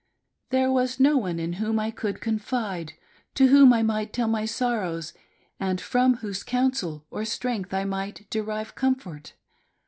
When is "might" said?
3.83-4.11, 7.83-8.27